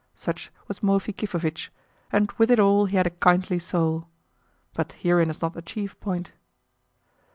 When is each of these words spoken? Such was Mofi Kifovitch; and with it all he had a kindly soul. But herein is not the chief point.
Such 0.15 0.51
was 0.67 0.79
Mofi 0.79 1.13
Kifovitch; 1.13 1.69
and 2.11 2.31
with 2.39 2.49
it 2.49 2.59
all 2.59 2.87
he 2.87 2.97
had 2.97 3.05
a 3.05 3.11
kindly 3.11 3.59
soul. 3.59 4.07
But 4.73 4.93
herein 4.93 5.29
is 5.29 5.43
not 5.43 5.53
the 5.53 5.61
chief 5.61 5.99
point. 5.99 6.31